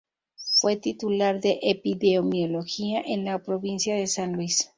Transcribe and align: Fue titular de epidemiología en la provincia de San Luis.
Fue 0.57 0.77
titular 0.77 1.41
de 1.41 1.59
epidemiología 1.61 3.03
en 3.05 3.23
la 3.25 3.37
provincia 3.43 3.93
de 3.95 4.07
San 4.07 4.33
Luis. 4.33 4.67